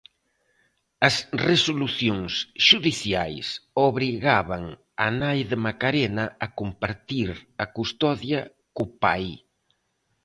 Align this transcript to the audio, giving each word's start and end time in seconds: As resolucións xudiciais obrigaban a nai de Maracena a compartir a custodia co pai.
As 1.07 1.15
resolucións 1.47 2.31
xudiciais 2.67 3.47
obrigaban 3.89 4.63
a 5.05 5.07
nai 5.21 5.39
de 5.49 5.57
Maracena 5.65 6.25
a 6.45 6.47
compartir 6.59 7.29
a 7.63 7.65
custodia 7.77 8.39
co 8.75 8.83
pai. 9.03 9.25